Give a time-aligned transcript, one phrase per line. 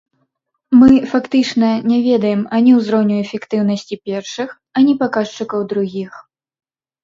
[0.83, 4.49] Мы фактычна не ведаем ані ўзроўню эфектыўнасці першых,
[4.81, 6.11] ані паказчыкаў другіх.